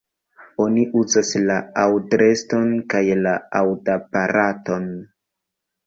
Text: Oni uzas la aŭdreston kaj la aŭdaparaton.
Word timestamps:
Oni 0.63 0.85
uzas 1.01 1.29
la 1.51 1.59
aŭdreston 1.85 2.73
kaj 2.95 3.05
la 3.23 3.37
aŭdaparaton. 3.63 4.93